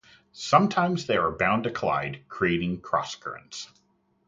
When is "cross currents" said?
2.81-3.69